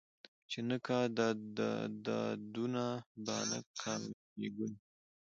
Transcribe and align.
ـ 0.25 0.49
چې 0.51 0.59
نه 0.69 0.77
کا 0.85 0.99
دادونه 2.05 2.85
بانه 3.25 3.59
کا 3.79 3.93
مېړونه. 4.37 4.77